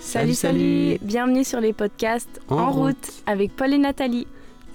Salut, 0.00 0.34
salut, 0.34 0.98
Bienvenue 1.02 1.44
sur 1.44 1.60
les 1.60 1.72
podcasts 1.72 2.40
En, 2.48 2.70
route. 2.70 3.22
avec 3.26 3.54
Paul 3.54 3.72
et 3.74 3.78
Nathalie. 3.78 4.26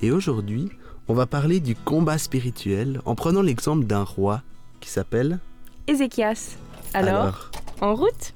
Et 0.02 0.12
aujourd'hui, 0.12 0.70
on 1.08 1.14
va 1.14 1.26
parler 1.26 1.60
du 1.60 1.76
combat 1.76 2.18
spirituel 2.18 3.02
en 3.06 3.16
prenant 3.16 3.42
l'exemple 3.42 3.86
d'un 3.86 4.04
roi 4.04 4.42
qui 4.80 4.90
s'appelle 4.90 5.40
Ézéchias. 5.88 6.58
Alors, 6.94 7.52
en 7.82 7.96
route? 7.96 8.34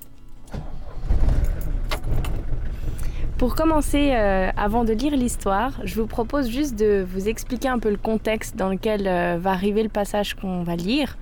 Pour 3.37 3.53
commencer, 3.55 4.13
euh, 4.13 4.49
avant 4.57 4.83
de 4.83 4.93
lire 4.93 5.15
l'histoire, 5.15 5.73
je 5.83 5.93
vous 5.95 6.07
propose 6.07 6.49
juste 6.49 6.75
de 6.75 7.05
vous 7.07 7.27
expliquer 7.27 7.67
un 7.67 7.77
peu 7.77 7.91
le 7.91 7.97
contexte 7.97 8.55
dans 8.55 8.69
lequel 8.69 9.07
euh, 9.07 9.37
va 9.39 9.51
arriver 9.51 9.83
le 9.83 9.89
passage 9.89 10.33
qu'on 10.33 10.63
va 10.63 10.75
lire. 10.75 11.17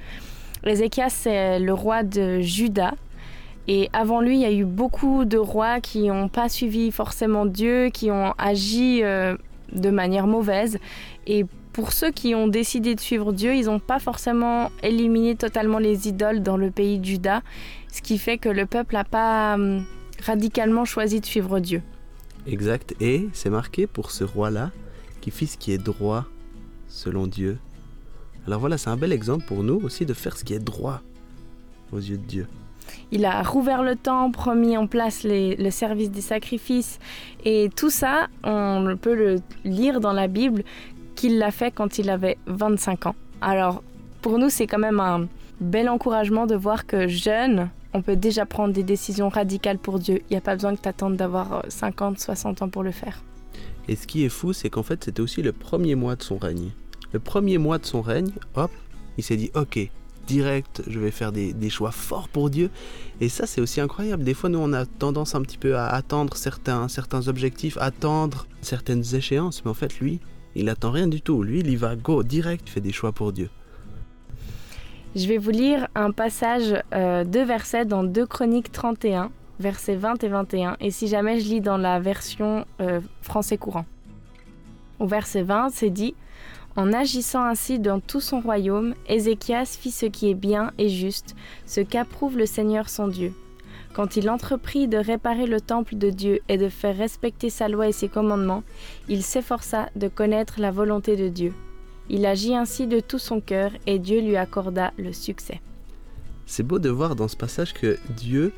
Ézéchias, 0.66 1.10
c'est 1.10 1.60
le 1.60 1.74
roi 1.74 2.04
de 2.04 2.40
Juda. 2.40 2.94
Et 3.68 3.90
avant 3.94 4.22
lui, 4.22 4.36
il 4.36 4.42
y 4.42 4.46
a 4.46 4.52
eu 4.52 4.66
beaucoup 4.66 5.26
de 5.26 5.38
rois 5.38 5.82
qui 5.82 6.08
n'ont 6.08 6.30
pas 6.30 6.50
suivi 6.50 6.92
forcément 6.92 7.46
Dieu, 7.46 7.90
qui 7.90 8.12
ont 8.12 8.34
agi 8.38 9.04
euh, 9.04 9.36
de 9.72 9.90
manière 9.90 10.28
mauvaise. 10.28 10.78
Et 11.26 11.46
pour 11.74 11.92
ceux 11.92 12.12
qui 12.12 12.36
ont 12.36 12.48
décidé 12.48 12.96
de 12.96 13.00
suivre 13.00 13.34
Dieu, 13.34 13.56
ils 13.56 13.66
n'ont 13.66 13.80
pas 13.80 14.00
forcément 14.00 14.72
éliminé 14.84 15.36
totalement 15.36 15.80
les 15.80 16.08
idoles 16.08 16.44
dans 16.44 16.58
le 16.58 16.72
pays 16.72 17.00
de 17.00 17.06
Juda, 17.06 17.42
ce 17.92 18.02
qui 18.02 18.18
fait 18.18 18.38
que 18.38 18.50
le 18.50 18.66
peuple 18.66 18.94
n'a 18.94 19.04
pas 19.04 19.56
hum, 19.56 19.84
radicalement 20.24 20.86
choisi 20.86 21.20
de 21.20 21.26
suivre 21.26 21.60
Dieu. 21.60 21.82
Exact. 22.48 22.96
Et 23.02 23.28
c'est 23.34 23.50
marqué 23.50 23.88
pour 23.88 24.12
ce 24.12 24.24
roi-là 24.24 24.72
qui 25.22 25.32
fit 25.32 25.48
ce 25.48 25.58
qui 25.58 25.72
est 25.72 25.84
droit 25.84 26.26
selon 26.88 27.26
Dieu. 27.26 27.58
Alors 28.46 28.60
voilà, 28.60 28.78
c'est 28.78 28.90
un 28.92 28.98
bel 28.98 29.12
exemple 29.12 29.46
pour 29.46 29.64
nous 29.64 29.82
aussi 29.84 30.06
de 30.06 30.14
faire 30.14 30.38
ce 30.38 30.44
qui 30.44 30.54
est 30.54 30.60
droit 30.60 31.02
aux 31.92 31.98
yeux 31.98 32.18
de 32.18 32.26
Dieu. 32.26 32.48
Il 33.12 33.26
a 33.26 33.44
rouvert 33.44 33.84
le 33.84 33.96
temple, 33.96 34.40
remis 34.40 34.78
en 34.78 34.88
place 34.88 35.24
le 35.24 35.70
service 35.70 36.12
des 36.12 36.22
sacrifices. 36.22 37.00
Et 37.44 37.70
tout 37.76 37.90
ça, 37.90 38.28
on 38.44 38.96
peut 39.00 39.16
le 39.16 39.36
lire 39.64 40.00
dans 40.00 40.14
la 40.14 40.28
Bible 40.28 40.64
qu'il 41.16 41.38
l'a 41.38 41.52
fait 41.52 41.72
quand 41.72 41.98
il 41.98 42.10
avait 42.10 42.38
25 42.48 43.08
ans. 43.08 43.16
Alors, 43.42 43.84
pour 44.22 44.38
nous, 44.40 44.50
c'est 44.50 44.68
quand 44.68 44.80
même 44.80 45.00
un 45.00 45.28
bel 45.62 45.88
encouragement 45.88 46.46
de 46.46 46.56
voir 46.56 46.86
que 46.86 47.08
jeune, 47.08 47.70
on 47.94 48.02
peut 48.02 48.18
déjà 48.18 48.46
prendre 48.46 48.74
des 48.74 48.84
décisions 48.84 49.30
radicales 49.30 49.78
pour 49.78 50.00
Dieu. 50.00 50.22
Il 50.30 50.34
n'y 50.34 50.38
a 50.38 50.42
pas 50.42 50.56
besoin 50.56 50.76
que 50.76 50.82
tu 50.82 50.90
attendes 50.90 51.16
d'avoir 51.16 51.64
50, 51.70 52.20
60 52.20 52.62
ans 52.62 52.70
pour 52.70 52.84
le 52.84 52.92
faire. 52.92 53.24
Et 53.88 53.96
ce 53.96 54.08
qui 54.08 54.26
est 54.26 54.30
fou, 54.30 54.52
c'est 54.52 54.70
qu'en 54.70 54.84
fait, 54.84 55.04
c'était 55.04 55.22
aussi 55.22 55.42
le 55.42 55.54
premier 55.54 55.96
mois 55.96 56.16
de 56.16 56.24
son 56.24 56.38
règne. 56.38 56.72
Le 57.14 57.20
premier 57.20 57.58
mois 57.58 57.78
de 57.78 57.86
son 57.86 58.02
règne, 58.02 58.32
hop, 58.56 58.72
il 59.18 59.24
s'est 59.24 59.38
dit, 59.38 59.52
ok, 59.56 59.80
direct, 60.26 60.84
je 60.88 61.00
vais 61.00 61.12
faire 61.12 61.32
des, 61.32 61.70
choix 61.70 61.92
forts 61.92 62.30
pour 62.30 62.50
Dieu. 62.50 62.70
Et 63.22 63.30
ça, 63.30 63.46
c'est 63.46 63.62
aussi 63.62 63.82
incroyable. 63.82 64.24
Des 64.24 64.34
fois, 64.34 64.50
nous, 64.50 64.60
on 64.60 64.74
a 64.74 64.86
tendance 64.86 65.36
un 65.36 65.42
petit 65.42 65.58
peu 65.58 65.78
à 65.78 65.88
attendre 65.88 66.36
certains, 66.36 66.88
certains 66.88 67.28
objectifs, 67.28 67.78
attendre 67.80 68.48
certaines 68.62 69.04
échéances. 69.16 69.64
Mais 69.64 69.72
en 69.72 69.76
fait, 69.76 70.00
lui, 70.00 70.20
il 70.56 70.70
attend 70.70 70.92
rien 70.92 71.08
du 71.08 71.22
tout. 71.22 71.44
Lui, 71.44 71.60
il 71.60 71.70
y 71.70 71.76
va 71.76 71.96
go, 71.96 72.24
direct, 72.24 72.70
fait 72.70 72.82
des 72.82 72.92
choix 72.92 73.12
pour 73.12 73.32
Dieu. 73.32 73.50
Je 75.16 75.28
vais 75.28 75.38
vous 75.38 75.52
lire 75.52 75.88
un 75.96 76.12
passage 76.12 76.76
euh, 76.94 77.24
de 77.24 77.40
versets 77.40 77.86
dans 77.86 78.04
2 78.04 78.26
Chroniques 78.26 78.72
31, 78.72 79.32
versets 79.60 79.96
20 79.96 80.24
et 80.24 80.28
21. 80.28 80.78
Et 80.82 80.92
si 80.92 81.08
jamais 81.08 81.40
je 81.40 81.48
lis 81.48 81.62
dans 81.62 81.78
la 81.78 82.00
version 82.00 82.66
euh, 82.82 83.00
français 83.22 83.58
courant. 83.58 83.86
Au 85.00 85.08
verset 85.08 85.44
20, 85.44 85.70
c'est 85.72 85.90
dit 85.90 86.16
En 86.76 86.92
agissant 86.92 87.46
ainsi 87.46 87.80
dans 87.80 88.02
tout 88.02 88.20
son 88.20 88.42
royaume, 88.42 88.96
Ézéchias 89.08 89.78
fit 89.80 89.92
ce 89.92 90.06
qui 90.06 90.30
est 90.30 90.36
bien 90.36 90.72
et 90.78 90.90
juste, 90.90 91.36
ce 91.66 91.80
qu'approuve 91.80 92.38
le 92.38 92.46
Seigneur 92.46 92.90
son 92.90 93.08
Dieu. 93.08 93.34
Quand 93.94 94.18
il 94.18 94.30
entreprit 94.30 94.90
de 94.90 94.98
réparer 94.98 95.48
le 95.48 95.62
temple 95.62 95.96
de 95.96 96.10
Dieu 96.10 96.40
et 96.50 96.58
de 96.58 96.68
faire 96.68 96.98
respecter 96.98 97.50
sa 97.50 97.70
loi 97.70 97.88
et 97.88 97.94
ses 97.94 98.10
commandements, 98.10 98.64
il 99.08 99.24
s'efforça 99.24 99.88
de 99.96 100.10
connaître 100.10 100.60
la 100.60 100.70
volonté 100.70 101.16
de 101.16 101.30
Dieu. 101.30 101.54
Il 102.10 102.26
agit 102.26 102.56
ainsi 102.56 102.88
de 102.88 103.00
tout 103.00 103.20
son 103.20 103.40
cœur 103.40 103.72
et 103.88 103.98
Dieu 103.98 104.20
lui 104.20 104.36
accorda 104.36 104.92
le 104.98 105.14
succès. 105.14 105.62
C'est 106.46 106.64
beau 106.64 106.78
de 106.78 106.90
voir 106.90 107.16
dans 107.16 107.30
ce 107.30 107.38
passage 107.38 107.74
que 107.74 107.98
Dieu, 108.18 108.52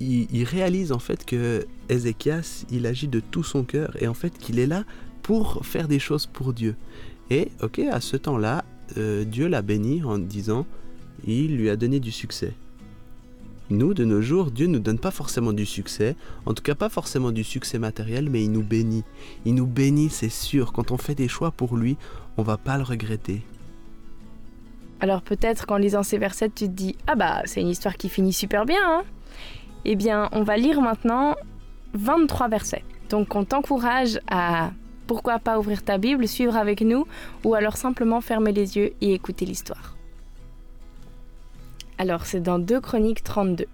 il, 0.00 0.42
réalise 0.42 0.90
en 0.90 0.98
fait 0.98 1.24
que 1.24 1.66
Ézéchias, 1.88 2.64
il 2.72 2.84
agit 2.84 3.08
de 3.08 3.20
tout 3.20 3.44
son 3.44 3.62
cœur 3.62 3.96
et 4.00 4.08
en 4.08 4.14
fait 4.14 4.36
qu'il 4.36 4.58
est 4.58 4.66
là 4.66 4.82
pour 5.22 5.64
faire 5.64 5.86
des 5.86 6.00
choses 6.00 6.26
pour 6.26 6.52
Dieu. 6.52 6.74
Et 7.30 7.48
ok, 7.62 7.78
à 7.78 8.00
ce 8.00 8.16
temps-là, 8.16 8.64
euh, 8.96 9.24
Dieu 9.24 9.46
l'a 9.46 9.62
béni 9.62 10.02
en 10.02 10.18
disant, 10.18 10.66
il 11.26 11.56
lui 11.56 11.70
a 11.70 11.76
donné 11.76 12.00
du 12.00 12.10
succès. 12.10 12.52
Nous, 13.70 13.94
de 13.94 14.04
nos 14.04 14.20
jours, 14.20 14.50
Dieu 14.50 14.66
ne 14.66 14.72
nous 14.72 14.78
donne 14.80 14.98
pas 14.98 15.12
forcément 15.12 15.52
du 15.52 15.64
succès, 15.64 16.16
en 16.44 16.54
tout 16.54 16.62
cas 16.62 16.74
pas 16.74 16.88
forcément 16.88 17.30
du 17.30 17.44
succès 17.44 17.78
matériel, 17.78 18.28
mais 18.28 18.42
il 18.42 18.50
nous 18.50 18.64
bénit. 18.64 19.04
Il 19.44 19.54
nous 19.54 19.66
bénit, 19.66 20.10
c'est 20.10 20.28
sûr. 20.28 20.72
Quand 20.72 20.90
on 20.90 20.96
fait 20.96 21.14
des 21.14 21.28
choix 21.28 21.52
pour 21.52 21.76
lui, 21.76 21.96
on 22.36 22.42
va 22.42 22.56
pas 22.56 22.76
le 22.78 22.82
regretter. 22.82 23.42
Alors 24.98 25.22
peut-être 25.22 25.66
qu'en 25.66 25.76
lisant 25.76 26.02
ces 26.02 26.18
versets, 26.18 26.50
tu 26.50 26.66
te 26.66 26.72
dis 26.72 26.96
Ah 27.06 27.14
bah, 27.14 27.42
c'est 27.44 27.60
une 27.60 27.68
histoire 27.68 27.96
qui 27.96 28.08
finit 28.08 28.32
super 28.32 28.66
bien. 28.66 28.82
Hein 28.84 29.04
eh 29.84 29.96
bien, 29.96 30.28
on 30.32 30.42
va 30.42 30.56
lire 30.56 30.80
maintenant 30.80 31.36
23 31.94 32.48
versets. 32.48 32.84
Donc 33.08 33.34
on 33.34 33.44
t'encourage 33.44 34.20
à 34.28 34.72
pourquoi 35.10 35.40
pas 35.40 35.58
ouvrir 35.58 35.82
ta 35.82 35.98
Bible, 35.98 36.28
suivre 36.28 36.56
avec 36.56 36.82
nous, 36.82 37.04
ou 37.42 37.56
alors 37.56 37.76
simplement 37.76 38.20
fermer 38.20 38.52
les 38.52 38.76
yeux 38.76 38.92
et 39.00 39.12
écouter 39.12 39.44
l'histoire. 39.44 39.96
Alors 41.98 42.26
c'est 42.26 42.38
dans 42.38 42.60
2 42.60 42.80
Chroniques 42.80 43.24
32. 43.24 43.66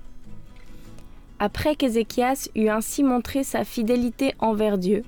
Après 1.38 1.76
qu'Ézéchias 1.76 2.48
eut 2.54 2.70
ainsi 2.70 3.02
montré 3.02 3.44
sa 3.44 3.64
fidélité 3.64 4.32
envers 4.38 4.78
Dieu, 4.78 5.04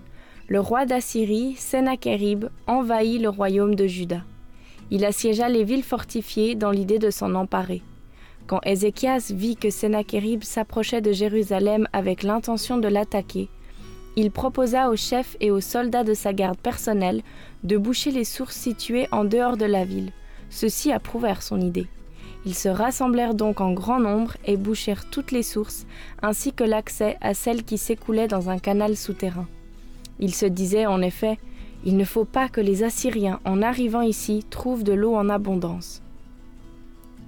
le 0.49 0.61
roi 0.61 0.85
d'Assyrie, 0.85 1.55
Sennacherib, 1.57 2.51
envahit 2.67 3.23
le 3.23 3.31
royaume 3.31 3.75
de 3.75 3.87
Juda. 3.87 4.21
Il 4.91 5.07
assiégea 5.07 5.49
les 5.49 5.65
villes 5.65 5.83
fortifiées 5.83 6.55
dans 6.55 6.73
l'idée 6.73 6.99
de 6.99 7.09
s'en 7.09 7.35
emparer. 7.37 7.81
Quand 8.47 8.61
Ézéchias 8.67 9.33
vit 9.35 9.57
que 9.57 9.71
Sennacherib 9.71 10.43
s'approchait 10.43 11.01
de 11.01 11.13
Jérusalem 11.13 11.89
avec 11.95 12.23
l'intention 12.23 12.77
de 12.77 12.89
l'attaquer, 12.89 13.49
il 14.19 14.33
proposa 14.33 14.91
aux 14.91 14.97
chefs 14.97 15.37
et 15.41 15.53
aux 15.53 15.61
soldats 15.61 16.03
de 16.03 16.13
sa 16.13 16.33
garde 16.33 16.59
personnelle 16.59 17.23
de 17.63 17.77
boucher 17.77 18.11
les 18.11 18.25
sources 18.25 18.57
situées 18.57 19.07
en 19.13 19.25
dehors 19.25 19.57
de 19.57 19.65
la 19.65 19.85
ville. 19.85 20.11
Ceux-ci 20.51 20.91
approuvèrent 20.91 21.41
son 21.41 21.61
idée. 21.61 21.87
Ils 22.45 22.57
se 22.57 22.69
rassemblèrent 22.69 23.35
donc 23.35 23.61
en 23.61 23.73
grand 23.73 24.01
nombre 24.01 24.37
et 24.45 24.57
bouchèrent 24.57 25.09
toutes 25.09 25.31
les 25.31 25.45
sources, 25.45 25.87
ainsi 26.21 26.53
que 26.53 26.65
l'accès 26.65 27.17
à 27.21 27.33
celles 27.33 27.63
qui 27.63 27.79
s'écoulaient 27.79 28.27
dans 28.27 28.51
un 28.51 28.59
canal 28.59 28.97
souterrain. 28.97 29.47
Ils 30.19 30.35
se 30.35 30.47
disaient 30.47 30.87
en 30.87 31.01
effet 31.01 31.39
Il 31.85 31.97
ne 31.97 32.05
faut 32.05 32.25
pas 32.25 32.49
que 32.49 32.61
les 32.61 32.83
Assyriens, 32.83 33.39
en 33.45 33.63
arrivant 33.63 34.03
ici, 34.03 34.45
trouvent 34.51 34.83
de 34.83 34.95
l'eau 34.95 35.15
en 35.15 35.29
abondance. 35.29 36.03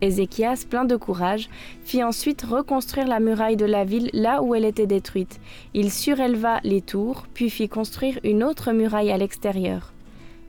Ézéchias, 0.00 0.64
plein 0.68 0.84
de 0.84 0.96
courage, 0.96 1.48
fit 1.84 2.02
ensuite 2.02 2.42
reconstruire 2.42 3.06
la 3.06 3.20
muraille 3.20 3.56
de 3.56 3.66
la 3.66 3.84
ville 3.84 4.10
là 4.12 4.42
où 4.42 4.54
elle 4.54 4.64
était 4.64 4.86
détruite. 4.86 5.40
Il 5.74 5.90
suréleva 5.90 6.60
les 6.64 6.80
tours, 6.80 7.26
puis 7.34 7.50
fit 7.50 7.68
construire 7.68 8.18
une 8.24 8.42
autre 8.42 8.72
muraille 8.72 9.10
à 9.10 9.18
l'extérieur. 9.18 9.92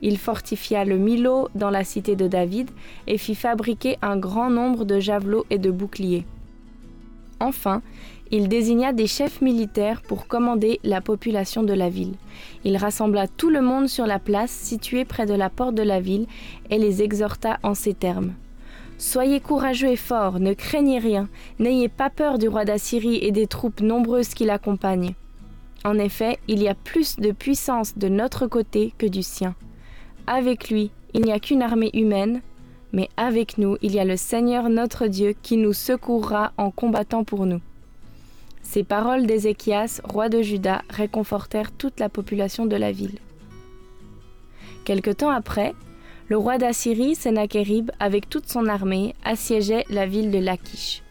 Il 0.01 0.17
fortifia 0.17 0.83
le 0.83 0.97
Milo 0.97 1.49
dans 1.53 1.69
la 1.69 1.83
cité 1.83 2.15
de 2.15 2.27
David 2.27 2.69
et 3.07 3.17
fit 3.17 3.35
fabriquer 3.35 3.97
un 4.01 4.17
grand 4.17 4.49
nombre 4.49 4.83
de 4.83 4.99
javelots 4.99 5.45
et 5.49 5.59
de 5.59 5.69
boucliers. 5.69 6.25
Enfin, 7.39 7.81
il 8.31 8.47
désigna 8.47 8.93
des 8.93 9.07
chefs 9.07 9.41
militaires 9.41 10.01
pour 10.01 10.27
commander 10.27 10.79
la 10.83 11.01
population 11.01 11.63
de 11.63 11.73
la 11.73 11.89
ville. 11.89 12.13
Il 12.63 12.77
rassembla 12.77 13.27
tout 13.27 13.49
le 13.49 13.61
monde 13.61 13.89
sur 13.89 14.07
la 14.07 14.19
place 14.19 14.51
située 14.51 15.05
près 15.05 15.25
de 15.25 15.33
la 15.33 15.49
porte 15.49 15.75
de 15.75 15.83
la 15.83 15.99
ville 15.99 16.27
et 16.69 16.79
les 16.79 17.01
exhorta 17.03 17.59
en 17.61 17.73
ces 17.73 17.93
termes. 17.93 18.33
Soyez 19.01 19.39
courageux 19.39 19.87
et 19.87 19.95
forts, 19.95 20.39
ne 20.39 20.53
craignez 20.53 20.99
rien, 20.99 21.27
n'ayez 21.57 21.89
pas 21.89 22.11
peur 22.11 22.37
du 22.37 22.47
roi 22.47 22.65
d'Assyrie 22.65 23.17
et 23.23 23.31
des 23.31 23.47
troupes 23.47 23.81
nombreuses 23.81 24.35
qui 24.35 24.45
l'accompagnent. 24.45 25.15
En 25.83 25.97
effet, 25.97 26.37
il 26.47 26.61
y 26.61 26.67
a 26.67 26.75
plus 26.75 27.17
de 27.17 27.31
puissance 27.31 27.97
de 27.97 28.07
notre 28.09 28.45
côté 28.45 28.93
que 28.99 29.07
du 29.07 29.23
sien. 29.23 29.55
Avec 30.27 30.69
lui, 30.69 30.91
il 31.15 31.23
n'y 31.23 31.31
a 31.31 31.39
qu'une 31.39 31.63
armée 31.63 31.89
humaine, 31.95 32.41
mais 32.93 33.09
avec 33.17 33.57
nous, 33.57 33.75
il 33.81 33.95
y 33.95 33.99
a 33.99 34.05
le 34.05 34.17
Seigneur 34.17 34.69
notre 34.69 35.07
Dieu 35.07 35.33
qui 35.41 35.57
nous 35.57 35.73
secourra 35.73 36.51
en 36.57 36.69
combattant 36.69 37.23
pour 37.23 37.47
nous. 37.47 37.61
Ces 38.61 38.83
paroles 38.83 39.25
d'Ézéchias, 39.25 39.99
roi 40.03 40.29
de 40.29 40.43
Juda, 40.43 40.83
réconfortèrent 40.91 41.71
toute 41.71 41.99
la 41.99 42.07
population 42.07 42.67
de 42.67 42.75
la 42.75 42.91
ville. 42.91 43.17
Quelque 44.85 45.09
temps 45.09 45.31
après, 45.31 45.73
le 46.31 46.37
roi 46.37 46.57
d'Assyrie, 46.57 47.13
Sennacherib, 47.15 47.91
avec 47.99 48.29
toute 48.29 48.47
son 48.47 48.67
armée, 48.67 49.15
assiégeait 49.21 49.83
la 49.89 50.05
ville 50.05 50.31
de 50.31 50.37
Lachish. 50.37 51.03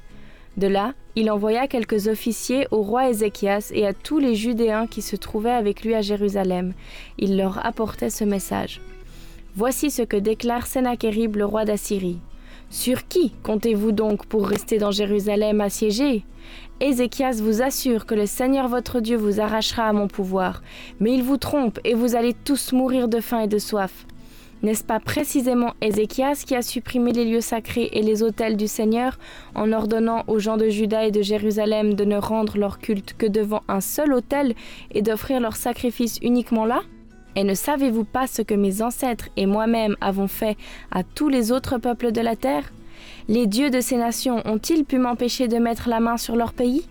De 0.57 0.67
là, 0.67 0.95
il 1.15 1.31
envoya 1.31 1.67
quelques 1.67 2.09
officiers 2.09 2.67
au 2.71 2.81
roi 2.81 3.11
Ézéchias 3.11 3.71
et 3.75 3.87
à 3.87 3.93
tous 3.93 4.19
les 4.19 4.35
Judéens 4.35 4.87
qui 4.87 5.03
se 5.03 5.17
trouvaient 5.17 5.51
avec 5.51 5.85
lui 5.85 5.95
à 5.95 6.01
Jérusalem. 6.01 6.73
Il 7.19 7.37
leur 7.37 7.67
apportait 7.67 8.09
ce 8.09 8.25
message. 8.25 8.81
Voici 9.55 9.91
ce 9.91 10.01
que 10.01 10.17
déclare 10.17 10.67
Sennacherib, 10.67 11.37
le 11.37 11.45
roi 11.45 11.67
d'Assyrie. 11.67 12.21
Sur 12.71 13.07
qui 13.07 13.35
comptez-vous 13.43 13.93
donc 13.93 14.25
pour 14.25 14.49
rester 14.49 14.79
dans 14.79 14.91
Jérusalem 14.91 15.61
assiégé? 15.61 16.25
Ézéchias 16.81 17.43
vous 17.43 17.61
assure 17.61 18.07
que 18.07 18.15
le 18.15 18.25
Seigneur 18.25 18.69
votre 18.69 19.01
Dieu 19.01 19.19
vous 19.19 19.39
arrachera 19.39 19.87
à 19.87 19.93
mon 19.93 20.09
pouvoir, 20.09 20.63
mais 20.99 21.13
il 21.13 21.23
vous 21.23 21.37
trompe 21.37 21.79
et 21.85 21.93
vous 21.93 22.17
allez 22.17 22.33
tous 22.33 22.73
mourir 22.73 23.07
de 23.07 23.21
faim 23.21 23.41
et 23.41 23.49
de 23.49 23.59
soif. 23.59 24.07
N'est-ce 24.63 24.85
pas 24.85 25.01
précisément 25.01 25.73
Ézéchias 25.81 26.45
qui 26.47 26.55
a 26.55 26.61
supprimé 26.61 27.13
les 27.13 27.25
lieux 27.25 27.41
sacrés 27.41 27.89
et 27.95 28.03
les 28.03 28.23
autels 28.23 28.59
du 28.59 28.69
Seigneur 28.69 29.19
en 29.55 29.73
ordonnant 29.73 30.25
aux 30.27 30.39
gens 30.39 30.59
de 30.59 30.69
Juda 30.69 31.07
et 31.07 31.11
de 31.11 31.23
Jérusalem 31.23 31.95
de 31.95 32.05
ne 32.05 32.17
rendre 32.17 32.59
leur 32.59 32.79
culte 32.79 33.15
que 33.17 33.27
devant 33.27 33.63
un 33.69 33.81
seul 33.81 34.13
autel 34.13 34.55
et 34.93 35.01
d'offrir 35.01 35.41
leurs 35.41 35.57
sacrifices 35.57 36.19
uniquement 36.21 36.67
là? 36.67 36.83
Et 37.37 37.45
ne 37.45 37.55
savez-vous 37.55 38.05
pas 38.05 38.27
ce 38.27 38.43
que 38.43 38.55
mes 38.55 38.83
ancêtres 38.83 39.31
et 39.39 39.47
moi-même 39.47 39.97
avons 40.03 40.29
fait 40.29 40.59
à 40.91 41.05
tous 41.05 41.31
les 41.31 41.53
autres 41.53 41.79
peuples 41.79 42.13
de 42.13 42.21
la 42.21 42.37
terre? 42.37 42.71
Les 43.29 43.47
dieux 43.47 43.71
de 43.71 43.81
ces 43.81 43.97
nations 43.97 44.43
ont-ils 44.45 44.85
pu 44.85 44.99
m'empêcher 44.99 45.49
de 45.49 45.57
mettre 45.57 45.89
la 45.89 46.01
main 46.01 46.19
sur 46.19 46.37
leur 46.37 46.53
pays? 46.53 46.87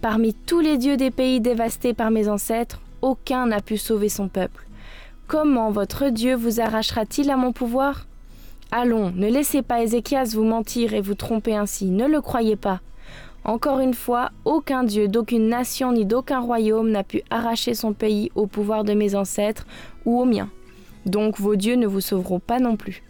Parmi 0.00 0.34
tous 0.34 0.60
les 0.60 0.78
dieux 0.78 0.96
des 0.96 1.12
pays 1.12 1.40
dévastés 1.40 1.94
par 1.94 2.10
mes 2.10 2.28
ancêtres, 2.28 2.80
aucun 3.02 3.46
n'a 3.46 3.60
pu 3.60 3.76
sauver 3.76 4.08
son 4.08 4.28
peuple. 4.28 4.67
Comment 5.28 5.70
votre 5.70 6.08
Dieu 6.08 6.34
vous 6.34 6.58
arrachera-t-il 6.58 7.28
à 7.28 7.36
mon 7.36 7.52
pouvoir? 7.52 8.06
Allons, 8.70 9.12
ne 9.14 9.28
laissez 9.28 9.60
pas 9.60 9.82
Ézéchias 9.82 10.30
vous 10.32 10.42
mentir 10.42 10.94
et 10.94 11.02
vous 11.02 11.14
tromper 11.14 11.54
ainsi, 11.54 11.90
ne 11.90 12.06
le 12.06 12.22
croyez 12.22 12.56
pas. 12.56 12.80
Encore 13.44 13.80
une 13.80 13.92
fois, 13.92 14.30
aucun 14.46 14.84
Dieu 14.84 15.06
d'aucune 15.06 15.48
nation 15.48 15.92
ni 15.92 16.06
d'aucun 16.06 16.40
royaume 16.40 16.90
n'a 16.90 17.04
pu 17.04 17.20
arracher 17.28 17.74
son 17.74 17.92
pays 17.92 18.30
au 18.36 18.46
pouvoir 18.46 18.84
de 18.84 18.94
mes 18.94 19.14
ancêtres 19.14 19.66
ou 20.06 20.18
au 20.18 20.24
mien. 20.24 20.48
Donc 21.04 21.38
vos 21.38 21.56
dieux 21.56 21.76
ne 21.76 21.86
vous 21.86 22.00
sauveront 22.00 22.40
pas 22.40 22.58
non 22.58 22.76
plus. 22.76 23.02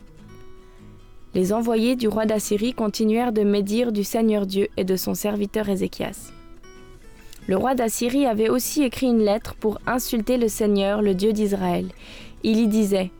Les 1.34 1.52
envoyés 1.52 1.94
du 1.94 2.08
roi 2.08 2.26
d'Assyrie 2.26 2.74
continuèrent 2.74 3.32
de 3.32 3.42
médire 3.42 3.92
du 3.92 4.02
Seigneur 4.02 4.44
Dieu 4.44 4.66
et 4.76 4.82
de 4.82 4.96
son 4.96 5.14
serviteur 5.14 5.68
Ézéchias. 5.68 6.32
Le 7.48 7.56
roi 7.56 7.74
d'Assyrie 7.74 8.26
avait 8.26 8.50
aussi 8.50 8.82
écrit 8.82 9.06
une 9.06 9.24
lettre 9.24 9.54
pour 9.54 9.80
insulter 9.86 10.36
le 10.36 10.48
Seigneur, 10.48 11.00
le 11.00 11.14
Dieu 11.14 11.32
d'Israël. 11.32 11.86
Il 12.42 12.58
y 12.58 12.68
disait 12.68 13.10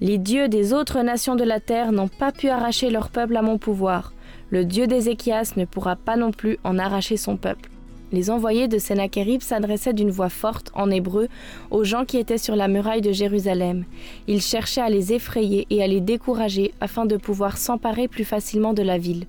Les 0.00 0.16
dieux 0.16 0.46
des 0.46 0.72
autres 0.72 1.02
nations 1.02 1.34
de 1.34 1.42
la 1.42 1.58
terre 1.58 1.90
n'ont 1.90 2.06
pas 2.06 2.30
pu 2.30 2.50
arracher 2.50 2.88
leur 2.88 3.08
peuple 3.08 3.36
à 3.36 3.42
mon 3.42 3.58
pouvoir. 3.58 4.12
Le 4.50 4.64
Dieu 4.64 4.86
d'Ézéchias 4.86 5.54
ne 5.56 5.64
pourra 5.64 5.96
pas 5.96 6.16
non 6.16 6.30
plus 6.30 6.56
en 6.62 6.78
arracher 6.78 7.16
son 7.16 7.36
peuple. 7.36 7.68
Les 8.12 8.30
envoyés 8.30 8.68
de 8.68 8.78
Sennacherib 8.78 9.42
s'adressaient 9.42 9.92
d'une 9.92 10.12
voix 10.12 10.28
forte, 10.28 10.70
en 10.74 10.88
hébreu, 10.88 11.26
aux 11.72 11.82
gens 11.82 12.04
qui 12.04 12.18
étaient 12.18 12.38
sur 12.38 12.54
la 12.54 12.68
muraille 12.68 13.02
de 13.02 13.10
Jérusalem. 13.10 13.86
Ils 14.28 14.40
cherchaient 14.40 14.82
à 14.82 14.88
les 14.88 15.12
effrayer 15.12 15.66
et 15.70 15.82
à 15.82 15.88
les 15.88 16.00
décourager 16.00 16.74
afin 16.80 17.06
de 17.06 17.16
pouvoir 17.16 17.58
s'emparer 17.58 18.06
plus 18.06 18.24
facilement 18.24 18.72
de 18.72 18.82
la 18.82 18.98
ville. 18.98 19.26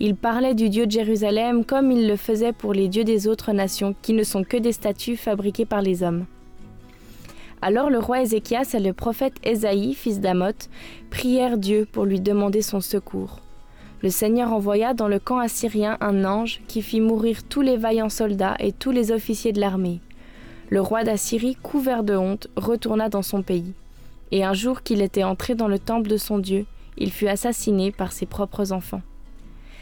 Il 0.00 0.14
parlait 0.14 0.54
du 0.54 0.68
Dieu 0.68 0.86
de 0.86 0.92
Jérusalem 0.92 1.64
comme 1.64 1.90
il 1.90 2.06
le 2.06 2.14
faisait 2.14 2.52
pour 2.52 2.72
les 2.72 2.86
dieux 2.86 3.02
des 3.02 3.26
autres 3.26 3.52
nations, 3.52 3.96
qui 4.00 4.12
ne 4.12 4.22
sont 4.22 4.44
que 4.44 4.56
des 4.56 4.70
statues 4.70 5.16
fabriquées 5.16 5.66
par 5.66 5.82
les 5.82 6.04
hommes. 6.04 6.26
Alors 7.62 7.90
le 7.90 7.98
roi 7.98 8.22
Ézéchias 8.22 8.74
et 8.74 8.78
le 8.78 8.92
prophète 8.92 9.34
Ésaïe, 9.42 9.94
fils 9.94 10.20
d'Amoth, 10.20 10.70
prièrent 11.10 11.58
Dieu 11.58 11.86
pour 11.90 12.04
lui 12.04 12.20
demander 12.20 12.62
son 12.62 12.80
secours. 12.80 13.40
Le 14.00 14.10
Seigneur 14.10 14.52
envoya 14.52 14.94
dans 14.94 15.08
le 15.08 15.18
camp 15.18 15.38
assyrien 15.38 15.96
un 16.00 16.24
ange 16.24 16.60
qui 16.68 16.82
fit 16.82 17.00
mourir 17.00 17.42
tous 17.42 17.62
les 17.62 17.76
vaillants 17.76 18.08
soldats 18.08 18.54
et 18.60 18.70
tous 18.70 18.92
les 18.92 19.10
officiers 19.10 19.52
de 19.52 19.60
l'armée. 19.60 20.00
Le 20.70 20.80
roi 20.80 21.02
d'Assyrie, 21.02 21.56
couvert 21.56 22.04
de 22.04 22.14
honte, 22.14 22.46
retourna 22.54 23.08
dans 23.08 23.22
son 23.22 23.42
pays. 23.42 23.72
Et 24.30 24.44
un 24.44 24.52
jour 24.52 24.82
qu'il 24.82 25.02
était 25.02 25.24
entré 25.24 25.56
dans 25.56 25.66
le 25.66 25.80
temple 25.80 26.08
de 26.08 26.16
son 26.16 26.38
Dieu, 26.38 26.66
il 26.96 27.10
fut 27.10 27.26
assassiné 27.26 27.90
par 27.90 28.12
ses 28.12 28.26
propres 28.26 28.70
enfants. 28.70 29.02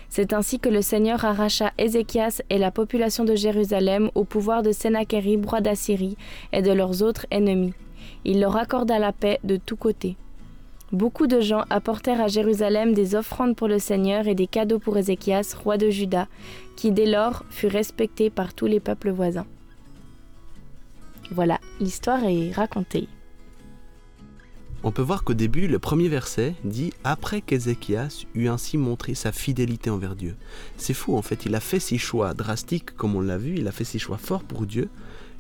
C'est 0.09 0.33
ainsi 0.33 0.59
que 0.59 0.69
le 0.69 0.83
Seigneur 0.83 1.25
arracha 1.25 1.73
Ézéchias 1.79 2.43
et 2.49 2.59
la 2.59 2.71
population 2.71 3.25
de 3.25 3.35
Jérusalem 3.35 4.11
au 4.15 4.25
pouvoir 4.25 4.63
de 4.63 4.73
Sennacherib, 4.73 5.45
roi 5.45 5.61
d'Assyrie, 5.61 6.17
et 6.53 6.63
de 6.63 6.73
leurs 6.73 7.03
autres 7.03 7.27
ennemis. 7.31 7.75
Il 8.25 8.41
leur 8.41 8.57
accorda 8.57 8.99
la 8.99 9.13
paix 9.13 9.39
de 9.45 9.57
tous 9.57 9.77
côtés. 9.77 10.17
Beaucoup 10.93 11.27
de 11.27 11.41
gens 11.41 11.65
apportèrent 11.69 12.21
à 12.21 12.29
Jérusalem 12.29 12.95
des 12.95 13.17
offrandes 13.17 13.57
pour 13.57 13.67
le 13.67 13.81
Seigneur 13.81 14.29
et 14.29 14.37
des 14.37 14.47
cadeaux 14.47 14.79
pour 14.79 14.97
Ézéchias, 14.97 15.55
roi 15.63 15.79
de 15.79 15.91
Juda, 15.91 16.29
qui 16.77 16.93
dès 16.93 17.07
lors 17.07 17.45
fut 17.51 17.67
respecté 17.67 18.31
par 18.31 18.55
tous 18.55 18.67
les 18.67 18.81
peuples 18.81 19.11
voisins. 19.11 19.47
Voilà, 21.33 21.59
l'histoire 21.81 22.23
est 22.25 22.53
racontée. 22.53 23.09
On 24.87 24.93
peut 24.93 25.03
voir 25.03 25.25
qu'au 25.25 25.35
début, 25.35 25.67
le 25.67 25.81
premier 25.81 26.09
verset 26.09 26.55
dit 26.63 26.93
Après 27.03 27.41
qu'Ézéchias 27.41 28.25
eut 28.37 28.47
ainsi 28.47 28.79
montré 28.79 29.17
sa 29.17 29.33
fidélité 29.33 29.91
envers 29.91 30.15
Dieu. 30.15 30.37
C'est 30.77 30.95
fou, 30.95 31.17
en 31.17 31.23
fait, 31.23 31.45
il 31.45 31.57
a 31.57 31.61
fait 31.61 31.81
ses 31.81 31.99
choix 31.99 32.35
drastiques, 32.35 32.95
comme 32.95 33.17
on 33.17 33.21
l'a 33.21 33.37
vu, 33.37 33.57
il 33.57 33.67
a 33.67 33.73
fait 33.73 33.83
ses 33.83 33.99
choix 33.99 34.17
forts 34.17 34.45
pour 34.45 34.65
Dieu. 34.65 34.89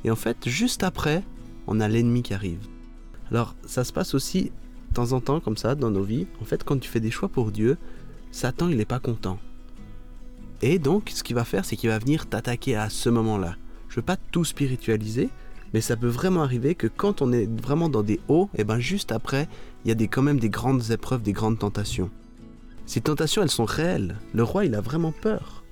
Et 0.02 0.10
en 0.10 0.16
fait, 0.16 0.48
juste 0.48 0.82
après, 0.82 1.22
on 1.68 1.78
a 1.78 1.86
l'ennemi 1.86 2.24
qui 2.24 2.34
arrive. 2.34 2.58
Alors, 3.30 3.54
ça 3.64 3.84
se 3.84 3.92
passe 3.92 4.14
aussi 4.14 4.50
de 4.88 4.94
temps 4.94 5.12
en 5.12 5.20
temps, 5.20 5.38
comme 5.38 5.56
ça, 5.56 5.76
dans 5.76 5.92
nos 5.92 6.02
vies. 6.02 6.26
En 6.42 6.44
fait, 6.44 6.64
quand 6.64 6.80
tu 6.80 6.90
fais 6.90 6.98
des 6.98 7.12
choix 7.12 7.28
pour 7.28 7.52
Dieu, 7.52 7.76
Satan, 8.32 8.68
il 8.68 8.78
n'est 8.78 8.84
pas 8.84 8.98
content. 8.98 9.38
Et 10.60 10.80
donc, 10.80 11.12
ce 11.14 11.22
qu'il 11.22 11.36
va 11.36 11.44
faire, 11.44 11.64
c'est 11.64 11.76
qu'il 11.76 11.90
va 11.90 12.00
venir 12.00 12.26
t'attaquer 12.26 12.74
à 12.74 12.90
ce 12.90 13.10
moment-là. 13.10 13.54
Je 13.90 13.92
ne 13.92 13.96
veux 14.00 14.06
pas 14.06 14.16
tout 14.16 14.44
spiritualiser, 14.44 15.28
mais 15.76 15.82
ça 15.82 15.94
peut 15.94 16.08
vraiment 16.08 16.42
arriver 16.42 16.74
que 16.74 16.86
quand 16.86 17.20
on 17.20 17.34
est 17.34 17.46
vraiment 17.60 17.90
dans 17.90 18.02
des 18.02 18.18
hauts, 18.28 18.48
et 18.56 18.64
ben 18.64 18.78
juste 18.78 19.12
après, 19.12 19.46
il 19.84 19.88
y 19.88 19.92
a 19.92 19.94
des, 19.94 20.08
quand 20.08 20.22
même 20.22 20.40
des 20.40 20.48
grandes 20.48 20.90
épreuves, 20.90 21.20
des 21.20 21.34
grandes 21.34 21.58
tentations. 21.58 22.08
Ces 22.86 23.02
tentations, 23.02 23.42
elles 23.42 23.50
sont 23.50 23.66
réelles. 23.66 24.16
Le 24.32 24.42
roi, 24.42 24.64
il 24.64 24.74
a 24.74 24.80
vraiment 24.80 25.12
peur. 25.12 25.64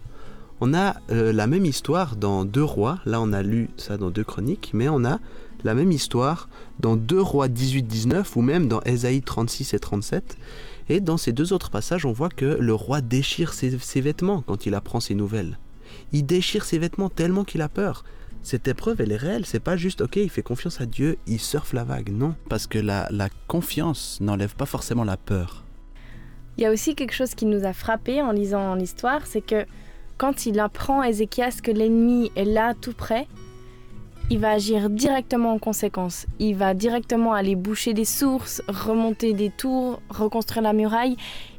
On 0.61 0.75
a 0.75 0.97
euh, 1.11 1.33
la 1.33 1.47
même 1.47 1.65
histoire 1.65 2.17
dans 2.17 2.45
Deux 2.45 2.63
Rois. 2.63 2.99
Là, 3.07 3.19
on 3.19 3.33
a 3.33 3.43
lu 3.43 3.71
ça 3.79 3.97
dans 3.97 4.11
Deux 4.11 4.25
Chroniques, 4.25 4.73
mais 4.75 4.91
on 4.91 5.07
a 5.07 5.21
la 5.65 5.75
même 5.75 5.91
histoire 5.91 6.51
dans 6.81 6.97
Deux 6.97 7.23
Rois 7.23 7.49
18-19 7.49 8.27
ou 8.37 8.43
même 8.43 8.69
dans 8.69 8.83
Ésaïe 8.83 9.23
36 9.23 9.73
et 9.73 9.79
37. 9.79 10.37
Et 10.91 11.01
dans 11.01 11.17
ces 11.17 11.33
deux 11.33 11.55
autres 11.55 11.71
passages, 11.71 12.05
on 12.05 12.13
voit 12.13 12.29
que 12.29 12.59
le 12.61 12.75
roi 12.75 13.01
déchire 13.01 13.55
ses, 13.55 13.79
ses 13.79 14.03
vêtements 14.03 14.43
quand 14.43 14.67
il 14.67 14.75
apprend 14.75 15.01
ces 15.01 15.15
nouvelles. 15.15 15.59
Il 16.13 16.27
déchire 16.27 16.67
ses 16.67 16.79
vêtements 16.79 17.09
tellement 17.09 17.45
qu'il 17.45 17.63
a 17.63 17.71
peur 17.71 18.05
cette 18.45 18.69
épreuve, 18.69 19.01
elle 19.01 19.11
est 19.11 19.17
réelle. 19.17 19.47
C'est 19.47 19.59
pas 19.59 19.77
juste, 19.77 20.03
ok, 20.03 20.17
il 20.17 20.31
fait 20.31 20.43
confiance 20.43 20.81
à 20.81 20.87
Dieu, 20.87 21.17
il 21.27 21.41
surfe 21.41 21.73
la 21.73 21.83
vague. 21.83 22.11
Non. 22.11 22.35
Parce 22.49 22.67
que 22.67 22.79
la, 22.79 23.09
la 23.11 23.29
confiance 23.49 24.19
n'enlève 24.21 24.55
pas 24.55 24.67
forcément 24.67 25.03
la 25.03 25.17
peur. 25.17 25.65
Il 26.57 26.63
y 26.63 26.67
a 26.67 26.71
aussi 26.71 26.95
quelque 26.95 27.15
chose 27.15 27.35
qui 27.35 27.47
nous 27.47 27.65
a 27.65 27.73
frappé 27.73 28.23
en 28.23 28.31
lisant 28.31 28.75
l'histoire, 28.75 29.27
c'est 29.27 29.41
que 29.41 29.65
quand 30.19 30.47
il 30.47 30.61
apprend 30.61 31.03
Ézéchias 31.03 31.59
que 31.63 31.73
l'ennemi 31.73 32.31
est 32.37 32.45
là 32.45 32.75
tout 32.81 32.93
près, 32.93 33.27
il 34.31 34.39
va 34.39 34.51
agir 34.51 34.91
directement 34.91 35.53
en 35.53 35.59
conséquence. 35.59 36.27
Il 36.39 36.57
va 36.57 36.75
directement 36.75 37.33
aller 37.33 37.57
boucher 37.57 37.95
des 37.95 38.05
sources, 38.05 38.63
remonter 38.69 39.33
des 39.33 39.51
tours, 39.51 40.01
reconstruire 40.11 40.63
la 40.63 40.73
muraille. 40.73 41.17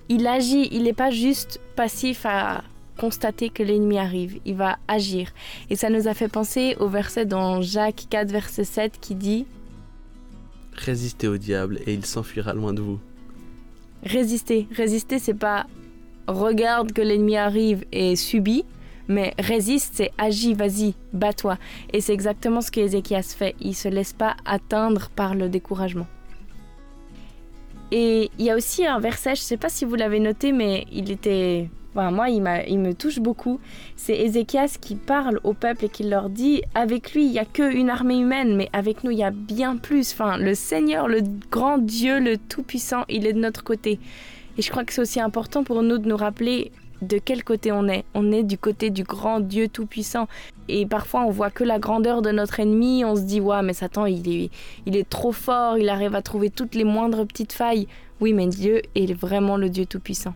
Il 0.07 0.25
agit, 0.27 0.69
il 0.71 0.83
n'est 0.83 0.93
pas 0.93 1.09
juste 1.11 1.59
passif 1.75 2.25
à 2.25 2.63
constater 2.97 3.49
que 3.49 3.63
l'ennemi 3.63 3.97
arrive, 3.97 4.39
il 4.45 4.55
va 4.55 4.77
agir. 4.87 5.31
Et 5.69 5.75
ça 5.75 5.89
nous 5.89 6.07
a 6.07 6.13
fait 6.13 6.27
penser 6.27 6.75
au 6.79 6.87
verset 6.87 7.25
dans 7.25 7.61
Jacques 7.61 8.05
4, 8.09 8.31
verset 8.31 8.63
7 8.63 8.99
qui 8.99 9.15
dit 9.15 9.45
Résistez 10.73 11.27
au 11.27 11.37
diable 11.37 11.79
et 11.85 11.93
il 11.93 12.05
s'enfuira 12.05 12.53
loin 12.53 12.73
de 12.73 12.81
vous. 12.81 12.99
Résister, 14.03 14.67
résister, 14.71 15.19
c'est 15.19 15.33
pas 15.33 15.67
regarde 16.27 16.91
que 16.91 17.01
l'ennemi 17.01 17.37
arrive 17.37 17.85
et 17.91 18.15
subit, 18.15 18.65
mais 19.07 19.33
résiste, 19.37 19.93
c'est 19.95 20.11
agis, 20.17 20.53
vas-y, 20.53 20.95
bats-toi. 21.13 21.57
Et 21.93 22.01
c'est 22.01 22.13
exactement 22.13 22.61
ce 22.61 22.71
que 22.71 22.79
Ézéchias 22.79 23.35
fait. 23.37 23.55
Il 23.59 23.75
se 23.75 23.87
laisse 23.87 24.13
pas 24.13 24.35
atteindre 24.45 25.09
par 25.15 25.35
le 25.35 25.49
découragement. 25.49 26.07
Et 27.91 28.31
il 28.39 28.45
y 28.45 28.49
a 28.49 28.55
aussi 28.55 28.85
un 28.85 28.99
verset, 28.99 29.35
je 29.35 29.41
sais 29.41 29.57
pas 29.57 29.69
si 29.69 29.85
vous 29.85 29.95
l'avez 29.95 30.19
noté, 30.19 30.51
mais 30.51 30.85
il 30.91 31.11
était 31.11 31.69
moi, 31.95 32.29
il, 32.29 32.41
me 32.41 32.93
touche 32.93 33.19
beaucoup. 33.19 33.59
C'est 33.95 34.17
Ézéchias 34.17 34.77
qui 34.79 34.95
parle 34.95 35.39
au 35.43 35.53
peuple 35.53 35.85
et 35.85 35.89
qui 35.89 36.03
leur 36.03 36.29
dit 36.29 36.61
Avec 36.73 37.13
lui, 37.13 37.25
il 37.25 37.31
n'y 37.31 37.39
a 37.39 37.45
qu'une 37.45 37.89
armée 37.89 38.19
humaine, 38.19 38.55
mais 38.55 38.69
avec 38.73 39.03
nous, 39.03 39.11
il 39.11 39.19
y 39.19 39.23
a 39.23 39.31
bien 39.31 39.77
plus. 39.77 40.11
Enfin, 40.11 40.37
le 40.37 40.55
Seigneur, 40.55 41.07
le 41.07 41.21
grand 41.49 41.77
Dieu, 41.77 42.19
le 42.19 42.37
Tout-Puissant, 42.37 43.05
il 43.09 43.25
est 43.25 43.33
de 43.33 43.39
notre 43.39 43.63
côté. 43.63 43.99
Et 44.57 44.61
je 44.61 44.69
crois 44.69 44.83
que 44.83 44.93
c'est 44.93 45.01
aussi 45.01 45.19
important 45.19 45.63
pour 45.63 45.83
nous 45.83 45.97
de 45.97 46.07
nous 46.07 46.17
rappeler 46.17 46.71
de 47.01 47.17
quel 47.17 47.43
côté 47.43 47.71
on 47.71 47.87
est. 47.87 48.05
On 48.13 48.31
est 48.31 48.43
du 48.43 48.57
côté 48.57 48.89
du 48.89 49.03
grand 49.03 49.39
Dieu 49.39 49.67
Tout-Puissant. 49.67 50.27
Et 50.67 50.85
parfois, 50.85 51.21
on 51.25 51.29
voit 51.29 51.51
que 51.51 51.63
la 51.63 51.79
grandeur 51.79 52.21
de 52.21 52.31
notre 52.31 52.59
ennemi. 52.59 53.05
On 53.05 53.15
se 53.15 53.21
dit 53.21 53.39
Ouais, 53.39 53.61
mais 53.61 53.73
Satan, 53.73 54.05
il 54.05 54.49
est 54.85 55.09
trop 55.09 55.31
fort, 55.31 55.77
il 55.77 55.89
arrive 55.89 56.15
à 56.15 56.21
trouver 56.21 56.49
toutes 56.49 56.75
les 56.75 56.83
moindres 56.83 57.25
petites 57.25 57.53
failles. 57.53 57.87
Oui, 58.21 58.33
mais 58.33 58.47
Dieu 58.47 58.81
est 58.95 59.13
vraiment 59.13 59.57
le 59.57 59.69
Dieu 59.69 59.85
Tout-Puissant. 59.85 60.33